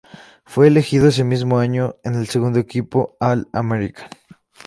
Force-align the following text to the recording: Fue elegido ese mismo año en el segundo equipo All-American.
Fue 0.45 0.65
elegido 0.65 1.09
ese 1.09 1.23
mismo 1.23 1.59
año 1.59 1.95
en 2.03 2.15
el 2.15 2.25
segundo 2.27 2.57
equipo 2.57 3.17
All-American. 3.19 4.09